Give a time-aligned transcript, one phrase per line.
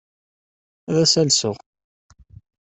[0.89, 1.55] Ad as-alseɣ.